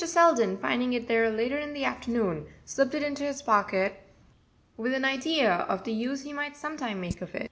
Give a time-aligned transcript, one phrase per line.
[0.07, 3.99] Selden, finding it there later in the afternoon, slipped it into his pocket,
[4.75, 7.39] with an idea of the use he might some time make of it.